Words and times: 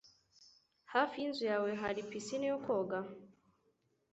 Hafi 0.93 1.15
yinzu 1.23 1.43
yawe 1.51 1.69
hari 1.81 1.99
pisine 2.09 2.45
yo 2.51 2.57
koga? 2.65 2.99